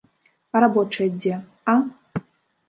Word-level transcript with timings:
А 0.55 0.61
рабочыя 0.63 1.09
дзе, 1.19 1.35
а? 1.75 1.77